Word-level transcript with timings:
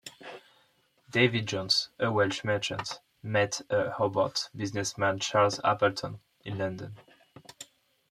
David 1.11 1.45
Jones, 1.47 1.89
a 1.99 2.11
Welsh 2.11 2.43
merchant, 2.43 2.99
met 3.21 3.61
a 3.69 3.91
Hobart 3.91 4.49
businessman 4.55 5.19
Charles 5.19 5.61
Appleton 5.63 6.19
in 6.43 6.57
London. 6.57 6.97